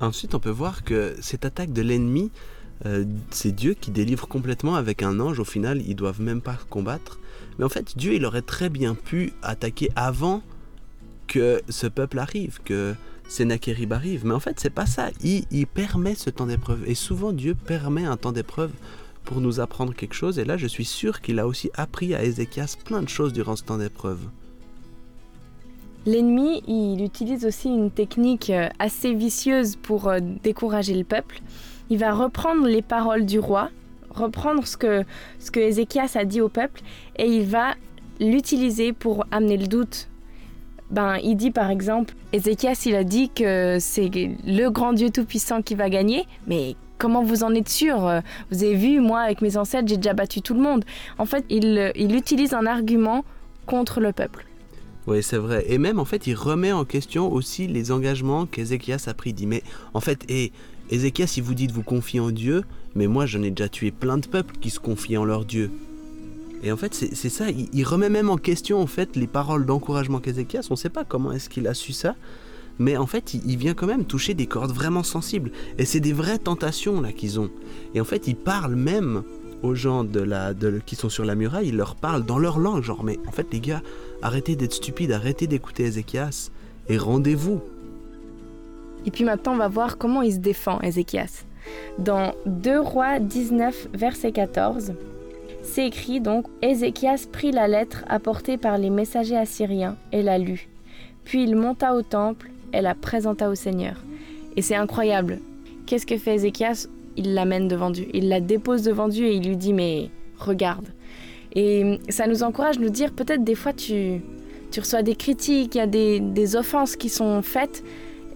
Ensuite, 0.00 0.34
on 0.34 0.40
peut 0.40 0.50
voir 0.50 0.84
que 0.84 1.16
cette 1.20 1.44
attaque 1.44 1.72
de 1.72 1.82
l'ennemi, 1.82 2.30
euh, 2.86 3.04
c'est 3.30 3.52
Dieu 3.52 3.74
qui 3.74 3.90
délivre 3.90 4.28
complètement 4.28 4.76
avec 4.76 5.02
un 5.02 5.18
ange. 5.18 5.40
Au 5.40 5.44
final, 5.44 5.82
ils 5.82 5.96
doivent 5.96 6.20
même 6.20 6.40
pas 6.40 6.56
combattre. 6.70 7.18
Mais 7.58 7.64
en 7.64 7.68
fait, 7.68 7.96
Dieu, 7.96 8.14
il 8.14 8.24
aurait 8.24 8.42
très 8.42 8.68
bien 8.68 8.94
pu 8.94 9.32
attaquer 9.42 9.90
avant 9.96 10.42
que 11.26 11.60
ce 11.68 11.86
peuple 11.86 12.18
arrive, 12.18 12.60
que 12.64 12.94
Sennacherib 13.28 13.92
arrive. 13.92 14.24
Mais 14.24 14.34
en 14.34 14.40
fait, 14.40 14.60
c'est 14.60 14.70
pas 14.70 14.86
ça. 14.86 15.10
Il, 15.22 15.66
permet 15.66 16.14
ce 16.14 16.30
temps 16.30 16.46
d'épreuve. 16.46 16.84
Et 16.86 16.94
souvent, 16.94 17.32
Dieu 17.32 17.54
permet 17.54 18.04
un 18.04 18.16
temps 18.16 18.32
d'épreuve 18.32 18.70
pour 19.24 19.40
nous 19.40 19.60
apprendre 19.60 19.94
quelque 19.94 20.14
chose. 20.14 20.38
Et 20.38 20.44
là, 20.44 20.56
je 20.56 20.66
suis 20.66 20.84
sûr 20.84 21.20
qu'il 21.20 21.40
a 21.40 21.46
aussi 21.46 21.70
appris 21.74 22.14
à 22.14 22.22
Ézéchias 22.22 22.76
plein 22.84 23.02
de 23.02 23.08
choses 23.08 23.32
durant 23.32 23.56
ce 23.56 23.64
temps 23.64 23.78
d'épreuve. 23.78 24.20
L'ennemi, 26.08 26.62
il 26.66 27.04
utilise 27.04 27.44
aussi 27.44 27.68
une 27.68 27.90
technique 27.90 28.48
euh, 28.48 28.70
assez 28.78 29.12
vicieuse 29.12 29.76
pour 29.76 30.08
euh, 30.08 30.20
décourager 30.42 30.94
le 30.94 31.04
peuple. 31.04 31.42
Il 31.90 31.98
va 31.98 32.14
reprendre 32.14 32.66
les 32.66 32.80
paroles 32.80 33.26
du 33.26 33.38
roi, 33.38 33.68
reprendre 34.08 34.66
ce 34.66 34.78
que, 34.78 35.04
ce 35.38 35.50
que 35.50 35.60
Ézéchias 35.60 36.12
a 36.14 36.24
dit 36.24 36.40
au 36.40 36.48
peuple, 36.48 36.80
et 37.16 37.26
il 37.26 37.44
va 37.44 37.74
l'utiliser 38.20 38.94
pour 38.94 39.26
amener 39.30 39.58
le 39.58 39.66
doute. 39.66 40.08
Ben, 40.90 41.18
il 41.22 41.36
dit 41.36 41.50
par 41.50 41.70
exemple, 41.70 42.14
Ézéchias, 42.32 42.84
il 42.86 42.94
a 42.94 43.04
dit 43.04 43.28
que 43.28 43.76
c'est 43.78 44.08
le 44.10 44.68
grand 44.70 44.94
Dieu 44.94 45.10
Tout-Puissant 45.10 45.60
qui 45.60 45.74
va 45.74 45.90
gagner, 45.90 46.24
mais 46.46 46.74
comment 46.96 47.22
vous 47.22 47.44
en 47.44 47.54
êtes 47.54 47.68
sûr? 47.68 48.22
Vous 48.50 48.64
avez 48.64 48.76
vu, 48.76 49.00
moi, 49.00 49.20
avec 49.20 49.42
mes 49.42 49.58
ancêtres, 49.58 49.88
j'ai 49.88 49.98
déjà 49.98 50.14
battu 50.14 50.40
tout 50.40 50.54
le 50.54 50.60
monde. 50.60 50.86
En 51.18 51.26
fait, 51.26 51.44
il, 51.50 51.92
il 51.96 52.16
utilise 52.16 52.54
un 52.54 52.64
argument 52.64 53.26
contre 53.66 54.00
le 54.00 54.12
peuple. 54.12 54.46
Oui, 55.08 55.22
c'est 55.22 55.38
vrai. 55.38 55.64
Et 55.68 55.78
même, 55.78 55.98
en 55.98 56.04
fait, 56.04 56.26
il 56.26 56.34
remet 56.34 56.70
en 56.70 56.84
question 56.84 57.32
aussi 57.32 57.66
les 57.66 57.92
engagements 57.92 58.44
qu'Ézéchias 58.44 59.04
a 59.06 59.14
pris. 59.14 59.30
Il 59.30 59.32
dit, 59.32 59.46
mais 59.46 59.62
en 59.94 60.00
fait, 60.00 60.22
et 60.28 60.52
Ézéchias, 60.90 61.28
si 61.28 61.40
vous 61.40 61.54
dites 61.54 61.72
vous 61.72 61.82
confiez 61.82 62.20
en 62.20 62.30
Dieu, 62.30 62.62
mais 62.94 63.06
moi, 63.06 63.24
j'en 63.24 63.42
ai 63.42 63.50
déjà 63.50 63.70
tué 63.70 63.90
plein 63.90 64.18
de 64.18 64.26
peuples 64.26 64.56
qui 64.60 64.68
se 64.68 64.78
confient 64.78 65.16
en 65.16 65.24
leur 65.24 65.46
Dieu. 65.46 65.70
Et 66.62 66.70
en 66.72 66.76
fait, 66.76 66.92
c'est 66.92 67.28
ça, 67.30 67.46
il, 67.50 67.84
remet 67.84 68.10
même 68.10 68.28
en 68.28 68.36
question 68.36 68.82
en 68.82 68.86
fait 68.86 69.16
les 69.16 69.26
paroles 69.26 69.64
d'encouragement 69.64 70.18
qu'Ézéchias. 70.20 70.66
On 70.68 70.74
ne 70.74 70.78
sait 70.78 70.90
pas 70.90 71.04
comment 71.04 71.32
est-ce 71.32 71.48
qu'il 71.48 71.68
a 71.68 71.72
su 71.72 71.94
ça, 71.94 72.14
mais 72.78 72.98
en 72.98 73.06
fait, 73.06 73.32
il, 73.32 73.56
vient 73.56 73.72
quand 73.72 73.86
même 73.86 74.04
toucher 74.04 74.34
des 74.34 74.46
cordes 74.46 74.72
vraiment 74.72 75.04
sensibles. 75.04 75.52
Et 75.78 75.86
c'est 75.86 76.00
des 76.00 76.12
vraies 76.12 76.38
tentations 76.38 77.00
là 77.00 77.12
qu'ils 77.12 77.40
ont. 77.40 77.48
Et 77.94 78.00
en 78.02 78.04
fait, 78.04 78.26
il 78.26 78.36
parle 78.36 78.74
même 78.74 79.22
aux 79.62 79.74
gens 79.74 80.04
de 80.04 80.20
la, 80.20 80.54
de, 80.54 80.80
qui 80.84 80.96
sont 80.96 81.08
sur 81.08 81.24
la 81.24 81.34
muraille, 81.34 81.68
il 81.68 81.76
leur 81.76 81.94
parle 81.94 82.24
dans 82.24 82.38
leur 82.38 82.58
langue, 82.58 82.82
genre, 82.82 83.04
mais 83.04 83.18
en 83.26 83.32
fait, 83.32 83.46
les 83.52 83.60
gars, 83.60 83.82
arrêtez 84.22 84.56
d'être 84.56 84.74
stupides, 84.74 85.12
arrêtez 85.12 85.46
d'écouter 85.46 85.84
Ézéchias 85.84 86.50
et 86.88 86.98
rendez-vous. 86.98 87.60
Et 89.06 89.10
puis 89.10 89.24
maintenant, 89.24 89.52
on 89.54 89.58
va 89.58 89.68
voir 89.68 89.98
comment 89.98 90.22
il 90.22 90.32
se 90.32 90.38
défend, 90.38 90.80
Ézéchias. 90.80 91.44
Dans 91.98 92.34
2 92.46 92.80
Rois 92.80 93.18
19, 93.18 93.88
verset 93.92 94.32
14, 94.32 94.94
c'est 95.62 95.86
écrit 95.86 96.20
donc 96.20 96.46
Ézéchias 96.62 97.26
prit 97.30 97.52
la 97.52 97.68
lettre 97.68 98.04
apportée 98.08 98.56
par 98.56 98.78
les 98.78 98.90
messagers 98.90 99.36
assyriens 99.36 99.96
et 100.12 100.22
la 100.22 100.38
lut. 100.38 100.68
Puis 101.24 101.42
il 101.44 101.56
monta 101.56 101.94
au 101.94 102.02
temple 102.02 102.50
et 102.72 102.80
la 102.80 102.94
présenta 102.94 103.50
au 103.50 103.54
Seigneur. 103.54 103.96
Et 104.56 104.62
c'est 104.62 104.76
incroyable. 104.76 105.40
Qu'est-ce 105.86 106.06
que 106.06 106.16
fait 106.16 106.36
Ézéchias 106.36 106.86
Il 107.18 107.34
l'amène 107.34 107.68
devant 107.68 107.90
Dieu. 107.90 108.06
Il 108.14 108.28
la 108.30 108.40
dépose 108.40 108.82
devant 108.82 109.08
Dieu 109.08 109.26
et 109.26 109.34
il 109.34 109.46
lui 109.46 109.56
dit 109.58 109.74
Mais 109.74 110.08
regarde. 110.38 110.86
Et 111.54 111.98
ça 112.08 112.26
nous 112.26 112.42
encourage 112.42 112.78
à 112.78 112.80
nous 112.80 112.88
dire 112.88 113.12
peut-être 113.12 113.44
des 113.44 113.54
fois 113.54 113.74
tu, 113.74 114.22
tu 114.70 114.80
reçois 114.80 115.02
des 115.02 115.16
critiques, 115.16 115.74
il 115.74 115.78
y 115.78 115.80
a 115.80 115.86
des, 115.86 116.20
des 116.20 116.56
offenses 116.56 116.96
qui 116.96 117.10
sont 117.10 117.42
faites 117.42 117.82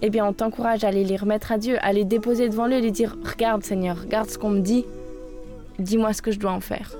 eh 0.05 0.09
bien 0.09 0.25
on 0.25 0.33
t'encourage 0.33 0.83
à 0.83 0.89
aller 0.89 1.05
les 1.05 1.15
remettre 1.15 1.53
à 1.53 1.57
Dieu, 1.57 1.77
à 1.81 1.93
les 1.93 2.03
déposer 2.03 2.49
devant 2.49 2.67
lui 2.67 2.75
et 2.75 2.81
lui 2.81 2.91
dire 2.91 3.15
Regarde 3.23 3.63
Seigneur, 3.63 4.01
regarde 4.01 4.29
ce 4.29 4.37
qu'on 4.37 4.49
me 4.49 4.59
dit, 4.59 4.85
dis-moi 5.79 6.11
ce 6.11 6.21
que 6.21 6.31
je 6.31 6.39
dois 6.39 6.51
en 6.51 6.59
faire. 6.59 6.93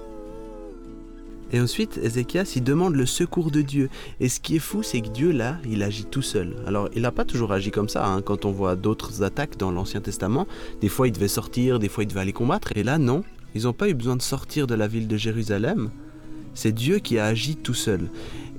Et 1.53 1.61
ensuite, 1.61 1.99
Ézéchias, 2.01 2.53
il 2.55 2.63
demande 2.63 2.95
le 2.95 3.05
secours 3.05 3.51
de 3.51 3.61
Dieu. 3.61 3.89
Et 4.19 4.27
ce 4.27 4.39
qui 4.39 4.55
est 4.55 4.59
fou, 4.59 4.81
c'est 4.81 5.01
que 5.01 5.09
Dieu, 5.09 5.31
là, 5.31 5.59
il 5.69 5.83
agit 5.83 6.05
tout 6.05 6.23
seul. 6.23 6.55
Alors, 6.65 6.89
il 6.95 7.03
n'a 7.03 7.11
pas 7.11 7.25
toujours 7.25 7.53
agi 7.53 7.69
comme 7.69 7.89
ça. 7.89 8.07
Hein. 8.07 8.23
Quand 8.23 8.45
on 8.45 8.51
voit 8.51 8.75
d'autres 8.75 9.21
attaques 9.21 9.57
dans 9.57 9.71
l'Ancien 9.71 10.01
Testament, 10.01 10.47
des 10.81 10.89
fois, 10.89 11.07
il 11.07 11.11
devait 11.11 11.27
sortir, 11.27 11.77
des 11.77 11.89
fois, 11.89 12.03
il 12.03 12.07
devait 12.07 12.21
aller 12.21 12.33
combattre. 12.33 12.75
Et 12.75 12.81
là, 12.81 12.97
non. 12.97 13.23
Ils 13.53 13.63
n'ont 13.63 13.73
pas 13.73 13.87
eu 13.87 13.93
besoin 13.93 14.15
de 14.15 14.23
sortir 14.23 14.65
de 14.65 14.73
la 14.73 14.87
ville 14.87 15.07
de 15.07 15.15
Jérusalem. 15.15 15.91
C'est 16.55 16.71
Dieu 16.71 16.97
qui 16.97 17.19
a 17.19 17.25
agi 17.25 17.55
tout 17.55 17.75
seul. 17.75 18.09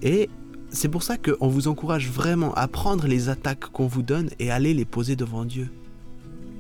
Et 0.01 0.31
c'est 0.71 0.89
pour 0.89 1.03
ça 1.03 1.17
qu'on 1.17 1.49
vous 1.49 1.67
encourage 1.67 2.09
vraiment 2.09 2.55
à 2.55 2.69
prendre 2.69 3.09
les 3.09 3.29
attaques 3.29 3.67
qu'on 3.73 3.89
vous 3.89 4.03
donne 4.03 4.31
et 4.39 4.53
aller 4.53 4.73
les 4.73 4.85
poser 4.85 5.17
devant 5.17 5.45
Dieu. 5.45 5.69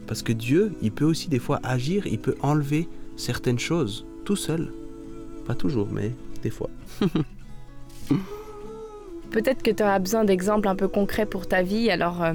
Parce 0.08 0.22
que 0.22 0.32
Dieu, 0.32 0.72
il 0.82 0.90
peut 0.90 1.04
aussi 1.04 1.28
des 1.28 1.38
fois 1.38 1.60
agir, 1.62 2.08
il 2.08 2.18
peut 2.18 2.36
enlever 2.42 2.88
certaines 3.16 3.60
choses 3.60 4.04
tout 4.24 4.36
seul. 4.36 4.72
Pas 5.46 5.54
toujours, 5.54 5.88
mais 5.90 6.12
des 6.42 6.50
fois. 6.50 6.70
Peut-être 9.30 9.62
que 9.62 9.70
tu 9.70 9.82
auras 9.82 9.98
besoin 9.98 10.24
d'exemples 10.24 10.68
un 10.68 10.76
peu 10.76 10.88
concrets 10.88 11.26
pour 11.26 11.46
ta 11.48 11.62
vie, 11.62 11.90
alors 11.90 12.22
euh, 12.22 12.34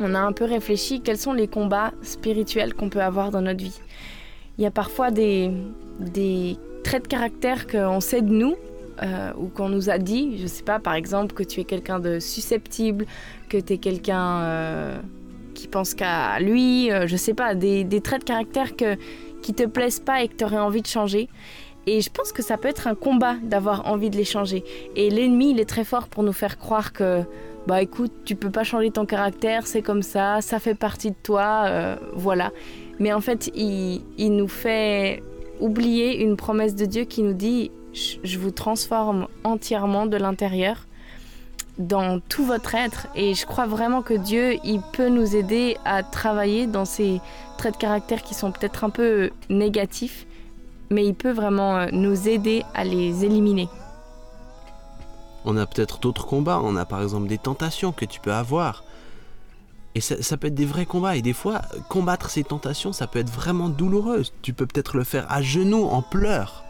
on 0.00 0.14
a 0.14 0.20
un 0.20 0.32
peu 0.32 0.44
réfléchi 0.44 1.00
quels 1.00 1.18
sont 1.18 1.32
les 1.32 1.48
combats 1.48 1.92
spirituels 2.02 2.74
qu'on 2.74 2.88
peut 2.88 3.02
avoir 3.02 3.30
dans 3.30 3.42
notre 3.42 3.62
vie? 3.62 3.80
Il 4.58 4.64
y 4.64 4.66
a 4.66 4.70
parfois 4.70 5.10
des, 5.10 5.50
traits 6.84 7.04
de 7.04 7.08
caractère 7.08 7.66
qu'on 7.66 8.00
sait 8.00 8.22
de 8.22 8.32
nous, 8.32 8.56
euh, 9.02 9.32
ou 9.38 9.48
qu'on 9.48 9.68
nous 9.68 9.90
a 9.90 9.98
dit, 9.98 10.38
je 10.38 10.46
sais 10.46 10.62
pas, 10.62 10.78
par 10.78 10.94
exemple, 10.94 11.34
que 11.34 11.42
tu 11.42 11.60
es 11.60 11.64
quelqu'un 11.64 11.98
de 11.98 12.18
susceptible, 12.18 13.06
que 13.48 13.56
tu 13.58 13.74
es 13.74 13.78
quelqu'un 13.78 14.40
euh, 14.42 14.98
qui 15.54 15.68
pense 15.68 15.94
qu'à 15.94 16.38
lui, 16.40 16.90
euh, 16.90 17.06
je 17.06 17.16
sais 17.16 17.34
pas, 17.34 17.54
des, 17.54 17.86
traits 18.02 18.20
de 18.20 18.24
caractère 18.24 18.76
que, 18.76 18.96
qui 19.42 19.54
te 19.54 19.64
plaisent 19.64 20.00
pas 20.00 20.22
et 20.22 20.28
que 20.28 20.34
tu 20.34 20.44
aurais 20.44 20.58
envie 20.58 20.82
de 20.82 20.86
changer. 20.86 21.28
Et 21.86 22.00
je 22.00 22.10
pense 22.10 22.32
que 22.32 22.42
ça 22.42 22.56
peut 22.56 22.68
être 22.68 22.86
un 22.86 22.94
combat 22.94 23.34
d'avoir 23.42 23.88
envie 23.88 24.10
de 24.10 24.16
les 24.16 24.24
changer. 24.24 24.64
Et 24.96 25.10
l'ennemi, 25.10 25.50
il 25.50 25.60
est 25.60 25.68
très 25.68 25.84
fort 25.84 26.08
pour 26.08 26.22
nous 26.22 26.32
faire 26.32 26.58
croire 26.58 26.92
que, 26.92 27.22
bah 27.66 27.82
écoute, 27.82 28.12
tu 28.24 28.36
peux 28.36 28.50
pas 28.50 28.64
changer 28.64 28.90
ton 28.90 29.04
caractère, 29.04 29.66
c'est 29.66 29.82
comme 29.82 30.02
ça, 30.02 30.40
ça 30.40 30.58
fait 30.60 30.74
partie 30.74 31.10
de 31.10 31.16
toi, 31.22 31.96
voilà. 32.14 32.52
Mais 33.00 33.12
en 33.12 33.20
fait, 33.20 33.50
il, 33.54 34.02
il 34.16 34.36
nous 34.36 34.48
fait 34.48 35.22
oublier 35.60 36.22
une 36.22 36.36
promesse 36.36 36.74
de 36.74 36.84
Dieu 36.84 37.04
qui 37.04 37.22
nous 37.22 37.32
dit 37.32 37.70
je 37.92 38.38
vous 38.38 38.50
transforme 38.50 39.28
entièrement 39.44 40.06
de 40.06 40.16
l'intérieur 40.16 40.86
dans 41.78 42.20
tout 42.20 42.44
votre 42.44 42.74
être 42.74 43.06
et 43.14 43.34
je 43.34 43.46
crois 43.46 43.66
vraiment 43.66 44.02
que 44.02 44.14
Dieu 44.14 44.56
il 44.64 44.80
peut 44.92 45.08
nous 45.08 45.36
aider 45.36 45.76
à 45.84 46.02
travailler 46.02 46.66
dans 46.66 46.84
ces 46.84 47.20
traits 47.58 47.74
de 47.74 47.78
caractère 47.78 48.22
qui 48.22 48.34
sont 48.34 48.52
peut-être 48.52 48.84
un 48.84 48.90
peu 48.90 49.30
négatifs 49.48 50.26
mais 50.92 51.04
il 51.06 51.14
peut 51.14 51.32
vraiment 51.32 51.76
euh, 51.76 51.86
nous 51.92 52.28
aider 52.28 52.64
à 52.74 52.84
les 52.84 53.24
éliminer. 53.24 53.68
On 55.44 55.56
a 55.56 55.66
peut-être 55.66 55.98
d'autres 55.98 56.26
combats, 56.26 56.60
on 56.62 56.76
a 56.76 56.84
par 56.84 57.02
exemple 57.02 57.26
des 57.26 57.38
tentations 57.38 57.92
que 57.92 58.04
tu 58.04 58.20
peux 58.20 58.32
avoir. 58.32 58.84
Et 59.94 60.00
ça, 60.00 60.36
peut 60.38 60.46
être 60.46 60.54
des 60.54 60.64
vrais 60.64 60.86
combats. 60.86 61.16
Et 61.16 61.22
des 61.22 61.34
fois, 61.34 61.60
combattre 61.90 62.30
ces 62.30 62.44
tentations, 62.44 62.94
ça 62.94 63.06
peut 63.06 63.18
être 63.18 63.30
vraiment 63.30 63.68
douloureux. 63.68 64.22
Tu 64.40 64.54
peux 64.54 64.64
peut-être 64.64 64.96
le 64.96 65.04
faire 65.04 65.26
à 65.30 65.42
genoux, 65.42 65.84
en 65.84 66.00
pleurs 66.00 66.64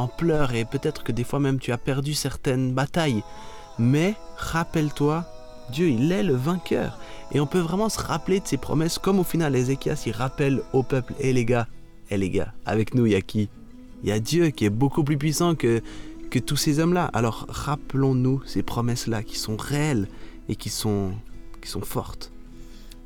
en 0.00 0.08
pleurs 0.08 0.54
et 0.54 0.64
peut-être 0.64 1.04
que 1.04 1.12
des 1.12 1.24
fois 1.24 1.40
même 1.40 1.58
tu 1.58 1.72
as 1.72 1.78
perdu 1.78 2.14
certaines 2.14 2.72
batailles. 2.72 3.22
Mais 3.78 4.14
rappelle-toi, 4.36 5.24
Dieu, 5.70 5.88
il 5.88 6.10
est 6.10 6.22
le 6.22 6.34
vainqueur. 6.34 6.98
Et 7.32 7.40
on 7.40 7.46
peut 7.46 7.60
vraiment 7.60 7.88
se 7.88 8.00
rappeler 8.00 8.40
de 8.40 8.46
ses 8.46 8.56
promesses, 8.56 8.98
comme 8.98 9.20
au 9.20 9.24
final 9.24 9.54
Ézéchias, 9.54 10.02
il 10.06 10.12
rappelle 10.12 10.62
au 10.72 10.82
peuple, 10.82 11.14
hé 11.20 11.32
les 11.32 11.44
gars, 11.44 11.68
hé 12.10 12.16
les 12.16 12.30
gars, 12.30 12.52
avec 12.66 12.94
nous, 12.94 13.06
il 13.06 13.12
y 13.12 13.16
a 13.16 13.20
qui? 13.20 13.48
Il 14.02 14.08
y 14.08 14.12
a 14.12 14.20
Dieu 14.20 14.50
qui 14.50 14.64
est 14.64 14.70
beaucoup 14.70 15.04
plus 15.04 15.18
puissant 15.18 15.54
que, 15.54 15.82
que 16.30 16.38
tous 16.38 16.56
ces 16.56 16.80
hommes-là. 16.80 17.04
Alors 17.12 17.46
rappelons-nous 17.48 18.42
ces 18.46 18.62
promesses-là 18.62 19.22
qui 19.22 19.38
sont 19.38 19.56
réelles 19.56 20.08
et 20.48 20.56
qui 20.56 20.68
sont, 20.70 21.12
qui 21.60 21.68
sont 21.68 21.82
fortes. 21.82 22.32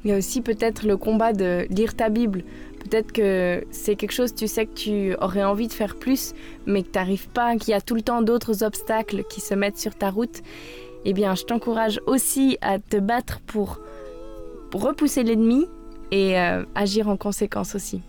Il 0.04 0.10
y 0.10 0.12
a 0.12 0.18
aussi 0.18 0.42
peut-être 0.42 0.86
le 0.86 0.98
combat 0.98 1.32
de 1.32 1.66
lire 1.70 1.96
ta 1.96 2.10
Bible. 2.10 2.44
Peut-être 2.80 3.12
que 3.12 3.64
c'est 3.70 3.96
quelque 3.96 4.12
chose, 4.12 4.34
tu 4.34 4.46
sais 4.46 4.66
que 4.66 4.74
tu 4.74 5.14
aurais 5.16 5.42
envie 5.42 5.68
de 5.68 5.72
faire 5.72 5.96
plus, 5.96 6.34
mais 6.66 6.82
que 6.82 6.88
tu 6.88 6.98
n'arrives 6.98 7.28
pas, 7.28 7.56
qu'il 7.56 7.70
y 7.70 7.74
a 7.74 7.80
tout 7.80 7.94
le 7.94 8.02
temps 8.02 8.20
d'autres 8.20 8.62
obstacles 8.62 9.24
qui 9.24 9.40
se 9.40 9.54
mettent 9.54 9.78
sur 9.78 9.94
ta 9.94 10.10
route. 10.10 10.42
Eh 11.06 11.14
bien, 11.14 11.34
je 11.34 11.44
t'encourage 11.44 12.00
aussi 12.06 12.58
à 12.60 12.78
te 12.78 12.98
battre 12.98 13.40
pour, 13.46 13.80
repousser 14.74 15.22
l'ennemi 15.22 15.66
et 16.10 16.36
euh, 16.36 16.64
agir 16.74 17.08
en 17.08 17.16
conséquence 17.16 17.76
aussi. 17.76 18.00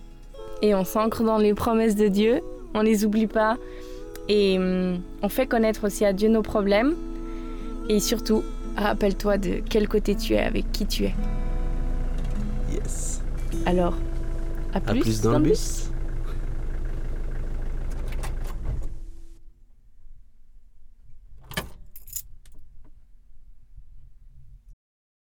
Et 0.63 0.73
on 0.73 0.83
s'ancre 0.83 1.23
dans 1.23 1.37
les 1.37 1.53
promesses 1.53 1.95
de 1.95 2.07
Dieu, 2.07 2.41
on 2.75 2.79
ne 2.79 2.85
les 2.85 3.05
oublie 3.05 3.27
pas 3.27 3.57
et 4.29 4.57
hum, 4.59 4.99
on 5.21 5.29
fait 5.29 5.47
connaître 5.47 5.87
aussi 5.87 6.05
à 6.05 6.13
Dieu 6.13 6.29
nos 6.29 6.41
problèmes. 6.41 6.95
Et 7.89 7.99
surtout, 7.99 8.43
rappelle-toi 8.75 9.37
de 9.37 9.61
quel 9.67 9.87
côté 9.87 10.15
tu 10.15 10.33
es, 10.33 10.39
avec 10.39 10.71
qui 10.71 10.85
tu 10.85 11.05
es. 11.05 11.15
Yes. 12.71 13.21
Alors, 13.65 13.95
à 14.73 14.81
plus, 14.81 15.21
dans, 15.21 15.39
le 15.39 15.45
bus. 15.45 15.89